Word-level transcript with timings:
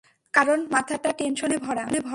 কারণ 0.33 0.59
মাথাটা 0.71 1.09
টেনশনে 1.13 1.57
ভরা। 1.57 1.83